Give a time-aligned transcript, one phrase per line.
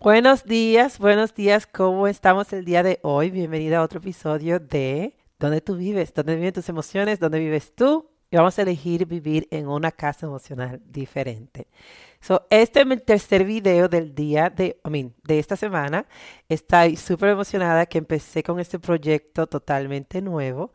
[0.00, 1.66] Buenos días, buenos días.
[1.66, 3.32] ¿Cómo estamos el día de hoy?
[3.32, 6.14] Bienvenida a otro episodio de ¿Dónde tú vives?
[6.14, 7.18] ¿Dónde viven tus emociones?
[7.18, 8.08] ¿Dónde vives tú?
[8.30, 11.66] Y vamos a elegir vivir en una casa emocional diferente.
[12.20, 16.06] So, este es mi tercer video del día de, I mean, de esta semana.
[16.48, 20.72] Estoy súper emocionada que empecé con este proyecto totalmente nuevo.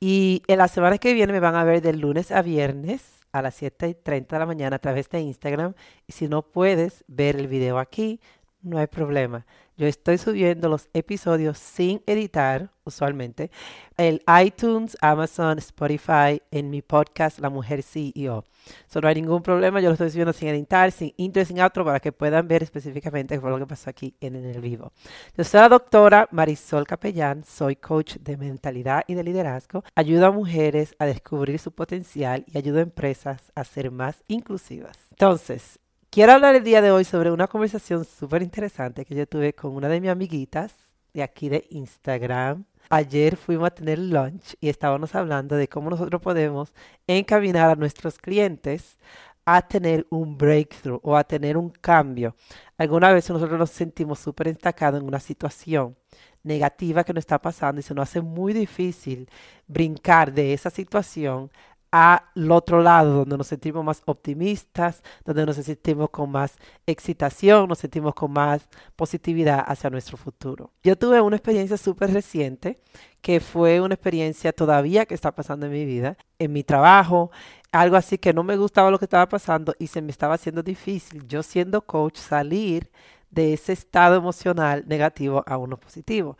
[0.00, 3.40] Y en la semana que viene me van a ver de lunes a viernes a
[3.40, 5.74] las 7 y 30 de la mañana a través de Instagram.
[6.08, 8.20] Y si no puedes ver el video aquí,
[8.64, 9.46] no hay problema.
[9.76, 13.50] Yo estoy subiendo los episodios sin editar, usualmente,
[13.96, 18.44] el iTunes, Amazon, Spotify, en mi podcast La Mujer CEO.
[18.86, 21.84] So, no hay ningún problema, yo lo estoy subiendo sin editar, sin intro, sin outro,
[21.84, 24.92] para que puedan ver específicamente lo que pasó aquí en, en el vivo.
[25.36, 29.82] Yo soy la doctora Marisol Capellán, soy coach de mentalidad y de liderazgo.
[29.96, 34.96] Ayudo a mujeres a descubrir su potencial y ayudo a empresas a ser más inclusivas.
[35.10, 35.80] Entonces,
[36.14, 39.74] Quiero hablar el día de hoy sobre una conversación súper interesante que yo tuve con
[39.74, 40.72] una de mis amiguitas
[41.12, 42.66] de aquí de Instagram.
[42.88, 46.72] Ayer fuimos a tener lunch y estábamos hablando de cómo nosotros podemos
[47.08, 48.96] encaminar a nuestros clientes
[49.44, 52.36] a tener un breakthrough o a tener un cambio.
[52.78, 55.96] Alguna vez nosotros nos sentimos súper destacados en una situación
[56.44, 59.28] negativa que nos está pasando y se nos hace muy difícil
[59.66, 61.50] brincar de esa situación
[61.96, 67.78] al otro lado, donde nos sentimos más optimistas, donde nos sentimos con más excitación, nos
[67.78, 70.72] sentimos con más positividad hacia nuestro futuro.
[70.82, 72.80] Yo tuve una experiencia súper reciente,
[73.20, 77.30] que fue una experiencia todavía que está pasando en mi vida, en mi trabajo,
[77.70, 80.64] algo así que no me gustaba lo que estaba pasando y se me estaba haciendo
[80.64, 82.90] difícil, yo siendo coach, salir
[83.34, 86.36] de ese estado emocional negativo a uno positivo.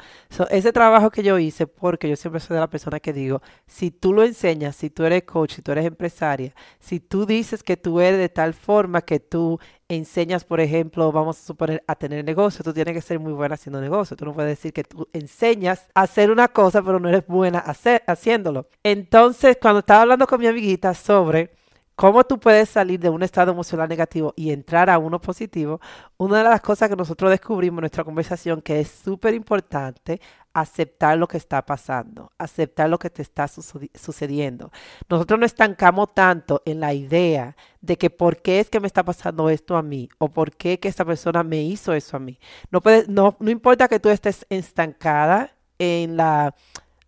[0.50, 3.90] ese trabajo que yo hice, porque yo siempre soy de la persona que digo, si
[3.90, 7.76] tú lo enseñas, si tú eres coach, si tú eres empresaria, si tú dices que
[7.76, 12.24] tú eres de tal forma que tú enseñas, por ejemplo, vamos a suponer, a tener
[12.24, 14.16] negocio, tú tienes que ser muy buena haciendo negocio.
[14.16, 17.58] Tú no puedes decir que tú enseñas a hacer una cosa, pero no eres buena
[18.06, 18.68] haciéndolo.
[18.82, 21.50] Entonces, cuando estaba hablando con mi amiguita sobre
[21.94, 25.80] cómo tú puedes salir de un estado emocional negativo y entrar a uno positivo,
[26.16, 30.20] una de las cosas que nosotros descubrimos en nuestra conversación que es súper importante,
[30.52, 34.70] aceptar lo que está pasando, aceptar lo que te está sucediendo.
[35.08, 39.04] Nosotros no estancamos tanto en la idea de que por qué es que me está
[39.04, 42.38] pasando esto a mí o por qué que esta persona me hizo eso a mí.
[42.70, 46.54] No, puede, no, no importa que tú estés estancada en la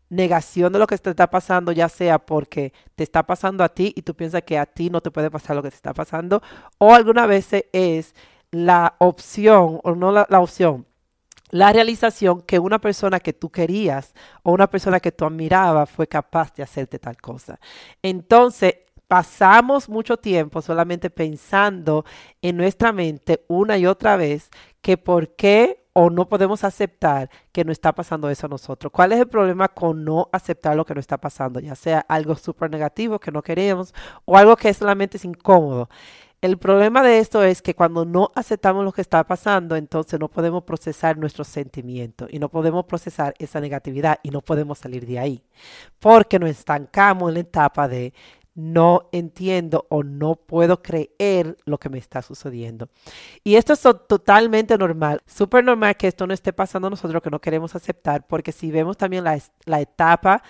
[0.09, 3.93] negación de lo que te está pasando, ya sea porque te está pasando a ti
[3.97, 6.43] y tú piensas que a ti no te puede pasar lo que te está pasando,
[6.78, 8.15] o alguna vez es
[8.50, 10.87] la opción, o no la, la opción,
[11.50, 16.06] la realización que una persona que tú querías o una persona que tú admirabas fue
[16.09, 17.61] capaz de hacerte tal cosa.
[18.03, 18.75] Entonces,
[19.09, 22.05] pasamos mucho tiempo solamente pensando
[22.43, 24.50] en nuestra mente una y otra vez
[24.81, 28.93] que por qué o no podemos aceptar que no está pasando eso a nosotros.
[28.93, 31.59] ¿Cuál es el problema con no aceptar lo que no está pasando?
[31.59, 33.95] Ya sea algo súper negativo que no queremos
[34.27, 35.89] o algo que solamente es incómodo.
[36.43, 40.28] El problema de esto es que cuando no aceptamos lo que está pasando, entonces no
[40.28, 45.19] podemos procesar nuestros sentimientos y no podemos procesar esa negatividad y no podemos salir de
[45.19, 45.43] ahí.
[45.99, 48.12] Porque nos estancamos en la etapa de
[48.56, 52.89] no entiendo o no puedo creer lo que me está sucediendo.
[53.44, 57.31] Y esto es totalmente normal, súper normal que esto no esté pasando a nosotros, que
[57.31, 60.43] no queremos aceptar, porque si vemos también la, la etapa,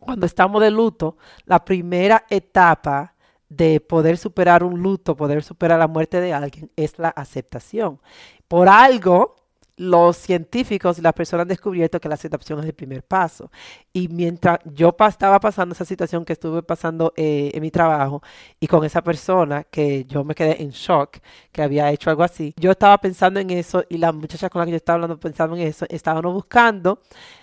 [0.00, 3.14] cuando estamos de luto, la primera etapa
[3.48, 8.00] de poder superar un luto, poder superar la muerte de alguien, es la aceptación.
[8.48, 9.36] Por algo,
[9.76, 13.50] los científicos y las personas han descubierto que la aceptación es el primer paso.
[13.92, 18.22] Y mientras yo estaba pasando esa situación que estuve pasando eh, en mi trabajo
[18.60, 21.18] y con esa persona que yo me quedé en shock,
[21.50, 24.66] que había hecho algo así, yo estaba pensando en eso y las muchachas con las
[24.66, 27.00] que yo estaba hablando pensando en eso, estaban buscando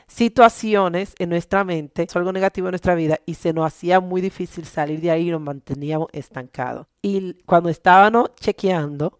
[0.07, 4.65] situaciones en nuestra mente, algo negativo en nuestra vida y se nos hacía muy difícil
[4.65, 6.87] salir de ahí y nos manteníamos estancados.
[7.01, 9.19] Y cuando estábamos chequeando,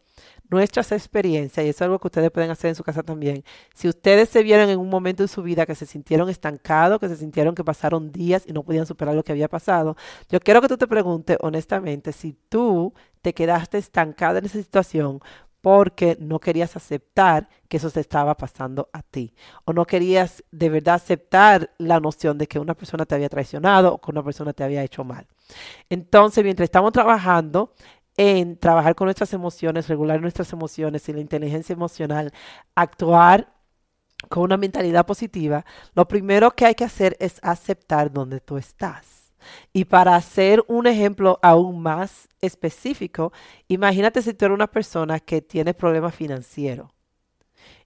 [0.50, 3.88] nuestras experiencias, y eso es algo que ustedes pueden hacer en su casa también, si
[3.88, 7.16] ustedes se vieron en un momento de su vida que se sintieron estancados, que se
[7.16, 9.96] sintieron que pasaron días y no podían superar lo que había pasado,
[10.30, 15.22] yo quiero que tú te preguntes honestamente si tú te quedaste estancada en esa situación
[15.62, 19.34] porque no querías aceptar que eso te estaba pasando a ti.
[19.66, 23.94] O no querías de verdad aceptar la noción de que una persona te había traicionado
[23.94, 25.28] o que una persona te había hecho mal.
[25.90, 27.74] Entonces, mientras estamos trabajando
[28.20, 32.34] en trabajar con nuestras emociones, regular nuestras emociones y la inteligencia emocional,
[32.76, 33.54] actuar
[34.28, 39.32] con una mentalidad positiva, lo primero que hay que hacer es aceptar dónde tú estás.
[39.72, 43.32] Y para hacer un ejemplo aún más específico,
[43.70, 46.92] imagínate si tú eres una persona que tiene problemas financieros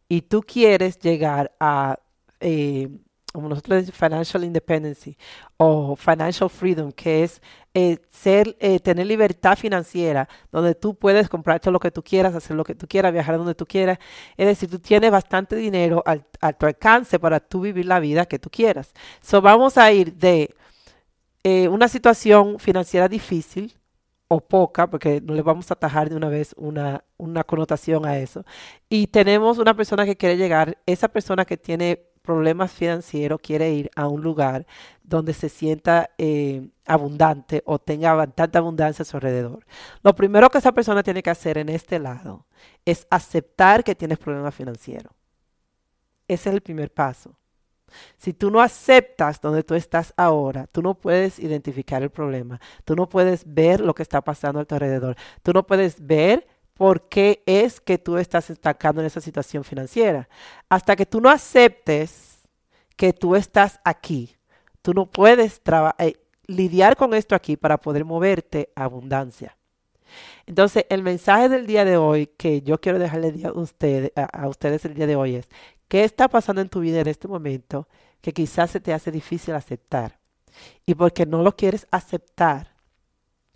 [0.10, 2.00] y tú quieres llegar a,
[2.40, 2.90] eh,
[3.34, 5.18] como nosotros decimos, financial independency
[5.58, 7.42] o financial freedom, que es
[7.74, 12.36] eh, ser, eh, tener libertad financiera, donde tú puedes comprar todo lo que tú quieras,
[12.36, 13.98] hacer lo que tú quieras, viajar donde tú quieras.
[14.38, 18.28] Es decir, tú tienes bastante dinero al, a tu alcance para tú vivir la vida
[18.28, 18.94] que tú quieras.
[19.22, 20.56] So, vamos a ir de
[21.70, 23.74] una situación financiera difícil
[24.30, 28.18] o poca, porque no le vamos a atajar de una vez una, una connotación a
[28.20, 28.46] eso.
[28.90, 33.92] Y tenemos una persona que quiere llegar, esa persona que tiene problemas financieros quiere ir
[33.96, 34.66] a un lugar
[35.04, 39.66] donde se sienta eh, abundante o tenga tanta abundancia a su alrededor.
[40.02, 42.48] Lo primero que esa persona tiene que hacer en este lado
[42.86, 45.14] es aceptar que tienes problemas financieros.
[46.28, 47.38] Ese es el primer paso.
[48.18, 52.96] Si tú no aceptas donde tú estás ahora, tú no puedes identificar el problema, tú
[52.96, 57.08] no puedes ver lo que está pasando a tu alrededor, tú no puedes ver por
[57.10, 60.28] qué es que tú estás estancando en esa situación financiera.
[60.70, 62.40] Hasta que tú no aceptes
[62.96, 64.36] que tú estás aquí,
[64.82, 65.62] tú no puedes
[66.00, 66.14] eh,
[66.48, 69.58] lidiar con esto aquí para poder moverte a abundancia.
[70.46, 74.86] Entonces, el mensaje del día de hoy que yo quiero dejarle a ustedes, a ustedes
[74.86, 75.50] el día de hoy es,
[75.94, 77.88] ¿Qué está pasando en tu vida en este momento
[78.20, 80.18] que quizás se te hace difícil aceptar?
[80.88, 82.74] Y porque no lo quieres aceptar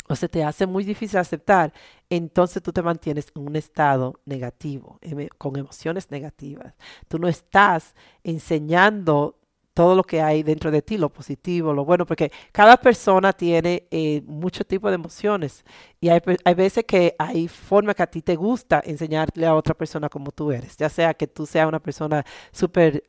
[0.07, 1.73] o se te hace muy difícil aceptar,
[2.09, 6.73] entonces tú te mantienes en un estado negativo, em, con emociones negativas.
[7.07, 9.37] Tú no estás enseñando
[9.77, 13.87] todo lo que hay dentro de ti, lo positivo, lo bueno, porque cada persona tiene
[13.91, 15.63] eh, muchos tipos de emociones
[16.01, 19.75] y hay, hay, veces que hay forma que a ti te gusta enseñarle a otra
[19.75, 23.03] persona como tú eres, ya sea que tú seas una persona súper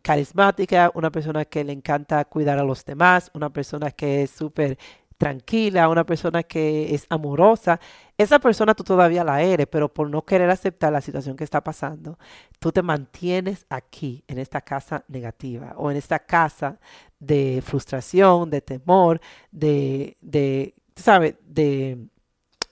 [0.00, 4.78] carismática, una persona que le encanta cuidar a los demás, una persona que es súper
[5.22, 7.78] tranquila, una persona que es amorosa,
[8.18, 11.62] esa persona tú todavía la eres, pero por no querer aceptar la situación que está
[11.62, 12.18] pasando,
[12.58, 16.80] tú te mantienes aquí, en esta casa negativa o en esta casa
[17.20, 19.20] de frustración, de temor,
[19.52, 21.36] de, de ¿sabes?
[21.46, 21.98] De,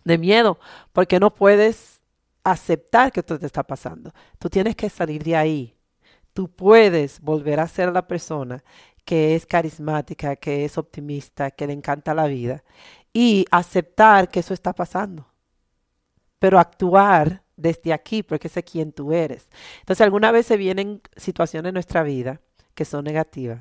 [0.04, 0.58] de miedo,
[0.92, 2.00] porque no puedes
[2.42, 4.12] aceptar que esto te está pasando.
[4.40, 5.76] Tú tienes que salir de ahí.
[6.32, 8.64] Tú puedes volver a ser la persona
[9.04, 12.62] que es carismática, que es optimista, que le encanta la vida
[13.12, 15.26] y aceptar que eso está pasando.
[16.38, 19.48] Pero actuar desde aquí, porque sé quién tú eres.
[19.80, 22.40] Entonces, alguna vez se vienen situaciones en nuestra vida
[22.74, 23.60] que son negativas.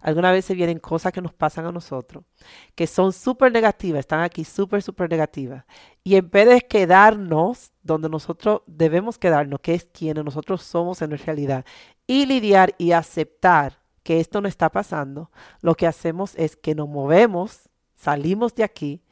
[0.00, 2.24] Alguna vez se vienen cosas que nos pasan a nosotros,
[2.74, 5.64] que son súper negativas, están aquí súper, súper negativas.
[6.04, 11.16] Y en vez de quedarnos donde nosotros debemos quedarnos, que es quienes nosotros somos en
[11.16, 11.64] realidad,
[12.06, 13.79] y lidiar y aceptar
[14.10, 15.30] que esto no está pasando,
[15.60, 19.04] lo que hacemos es que nos movemos, salimos de aquí,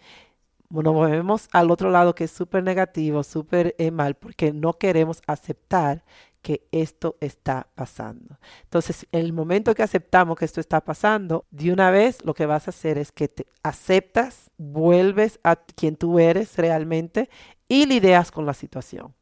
[0.70, 5.22] nos movemos al otro lado que es súper negativo, súper eh, mal, porque no queremos
[5.28, 6.02] aceptar
[6.42, 8.40] que esto está pasando.
[8.64, 12.46] Entonces, en el momento que aceptamos que esto está pasando, de una vez lo que
[12.46, 17.30] vas a hacer es que te aceptas, vuelves a quien tú eres realmente
[17.68, 19.14] y lidias con la situación.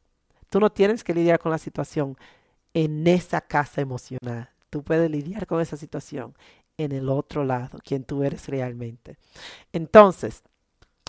[0.48, 2.16] Tú no tienes que lidiar con la situación
[2.72, 6.34] en esa casa emocional tú puedes lidiar con esa situación
[6.78, 9.16] en el otro lado, quien tú eres realmente.
[9.72, 10.42] Entonces,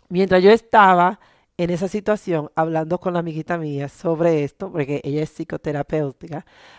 [0.10, 1.20] mientras yo estaba
[1.58, 5.32] en esa situación hablando con la amiguita mía sobre esto, porque ella es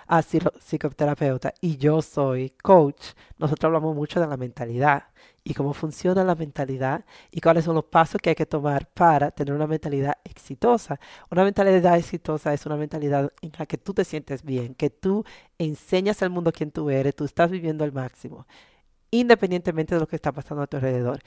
[0.06, 5.04] ah, psicoterapeuta, y yo soy coach, nosotros hablamos mucho de la mentalidad
[5.42, 9.30] y cómo funciona la mentalidad y cuáles son los pasos que hay que tomar para
[9.32, 11.00] tener una mentalidad exitosa.
[11.30, 15.24] Una mentalidad exitosa es una mentalidad en la que tú te sientes bien, que tú
[15.58, 18.46] enseñas al mundo quién tú eres, tú estás viviendo al máximo,
[19.10, 21.20] independientemente de lo que está pasando a tu alrededor.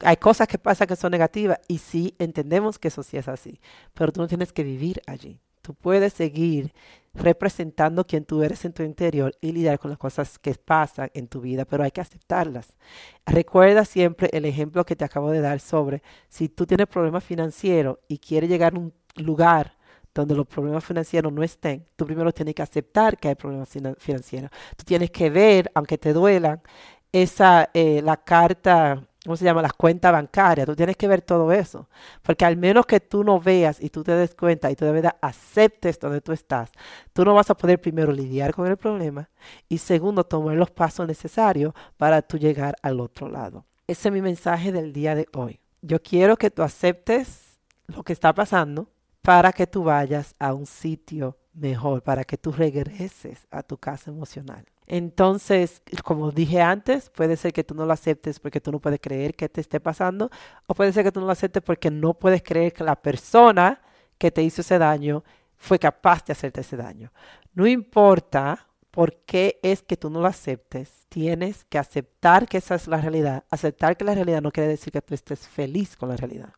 [0.00, 3.60] Hay cosas que pasan que son negativas y sí entendemos que eso sí es así,
[3.94, 5.40] pero tú no tienes que vivir allí.
[5.62, 6.74] Tú puedes seguir
[7.14, 11.28] representando quien tú eres en tu interior y lidiar con las cosas que pasan en
[11.28, 12.76] tu vida, pero hay que aceptarlas.
[13.24, 17.98] Recuerda siempre el ejemplo que te acabo de dar sobre si tú tienes problemas financieros
[18.08, 19.76] y quieres llegar a un lugar
[20.14, 24.50] donde los problemas financieros no estén, tú primero tienes que aceptar que hay problemas financieros.
[24.76, 26.62] Tú tienes que ver, aunque te duelan,
[27.10, 29.62] esa, eh, la carta ¿cómo se llama?
[29.62, 30.66] Las cuentas bancarias.
[30.66, 31.88] Tú tienes que ver todo eso.
[32.22, 34.92] Porque al menos que tú no veas y tú te des cuenta y tú de
[34.92, 36.70] verdad aceptes donde tú estás,
[37.12, 39.28] tú no vas a poder primero lidiar con el problema
[39.68, 43.64] y segundo tomar los pasos necesarios para tú llegar al otro lado.
[43.86, 45.60] Ese es mi mensaje del día de hoy.
[45.82, 48.88] Yo quiero que tú aceptes lo que está pasando
[49.20, 54.10] para que tú vayas a un sitio mejor, para que tú regreses a tu casa
[54.10, 54.64] emocional.
[54.86, 59.00] Entonces, como dije antes, puede ser que tú no lo aceptes porque tú no puedes
[59.00, 60.30] creer que te esté pasando,
[60.66, 63.80] o puede ser que tú no lo aceptes porque no puedes creer que la persona
[64.18, 65.24] que te hizo ese daño
[65.56, 67.12] fue capaz de hacerte ese daño.
[67.54, 72.76] No importa por qué es que tú no lo aceptes, tienes que aceptar que esa
[72.76, 73.44] es la realidad.
[73.50, 76.52] Aceptar que la realidad no quiere decir que tú estés feliz con la realidad.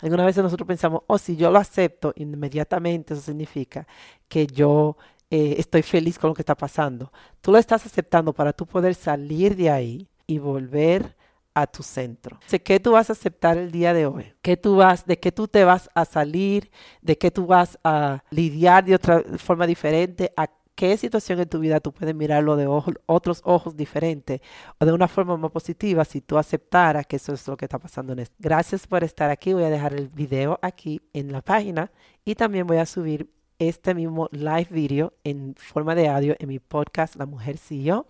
[0.00, 3.86] Algunas veces nosotros pensamos, oh, si yo lo acepto, inmediatamente eso significa
[4.28, 4.96] que yo
[5.30, 7.12] eh, estoy feliz con lo que está pasando.
[7.40, 11.16] Tú lo estás aceptando para tú poder salir de ahí y volver
[11.54, 12.38] a tu centro.
[12.64, 14.32] ¿Qué tú vas a aceptar el día de hoy?
[14.42, 16.70] ¿Qué tú vas, ¿De qué tú te vas a salir?
[17.02, 20.32] ¿De qué tú vas a lidiar de otra forma diferente?
[20.36, 22.66] ¿A qué situación en tu vida tú puedes mirarlo de
[23.06, 24.40] otros ojos diferentes
[24.78, 27.78] o de una forma más positiva si tú aceptaras que eso es lo que está
[27.78, 28.34] pasando en esto?
[28.38, 29.52] Gracias por estar aquí.
[29.52, 31.90] Voy a dejar el video aquí en la página
[32.24, 33.28] y también voy a subir
[33.60, 38.06] este mismo live video en forma de audio en mi podcast La Mujer Sí Yo.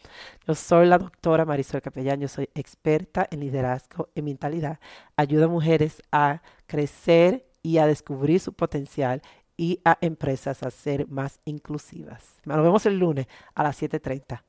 [0.46, 4.78] Yo soy la doctora Marisol Capellán, yo soy experta en liderazgo y mentalidad.
[5.16, 9.22] Ayuda a mujeres a crecer y a descubrir su potencial
[9.56, 12.40] y a empresas a ser más inclusivas.
[12.44, 14.38] Nos vemos el lunes a las 7.30.